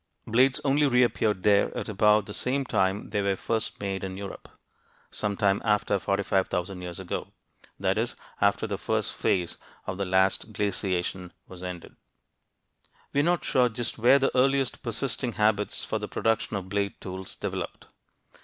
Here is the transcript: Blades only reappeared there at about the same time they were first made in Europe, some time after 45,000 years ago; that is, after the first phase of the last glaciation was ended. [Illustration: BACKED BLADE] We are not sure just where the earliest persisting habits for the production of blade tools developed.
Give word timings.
Blades 0.25 0.59
only 0.65 0.87
reappeared 0.87 1.43
there 1.43 1.77
at 1.77 1.87
about 1.87 2.25
the 2.25 2.33
same 2.33 2.65
time 2.65 3.11
they 3.11 3.21
were 3.21 3.35
first 3.35 3.79
made 3.79 4.03
in 4.03 4.17
Europe, 4.17 4.49
some 5.11 5.37
time 5.37 5.61
after 5.63 5.99
45,000 5.99 6.81
years 6.81 6.99
ago; 6.99 7.27
that 7.79 7.99
is, 7.99 8.15
after 8.41 8.65
the 8.65 8.79
first 8.79 9.13
phase 9.13 9.59
of 9.85 9.97
the 9.99 10.05
last 10.05 10.53
glaciation 10.53 11.31
was 11.47 11.61
ended. 11.61 11.95
[Illustration: 13.13 13.13
BACKED 13.13 13.13
BLADE] 13.13 13.13
We 13.13 13.19
are 13.19 13.31
not 13.31 13.45
sure 13.45 13.69
just 13.69 13.99
where 13.99 14.17
the 14.17 14.35
earliest 14.35 14.81
persisting 14.81 15.33
habits 15.33 15.85
for 15.85 15.99
the 15.99 16.07
production 16.07 16.57
of 16.57 16.67
blade 16.67 16.99
tools 16.99 17.35
developed. 17.35 17.85